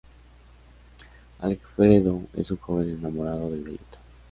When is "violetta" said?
3.59-3.99